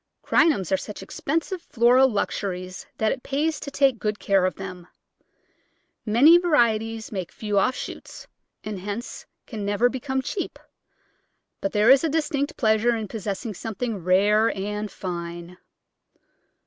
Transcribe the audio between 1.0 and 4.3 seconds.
expensive floral luxuries that it pays to take good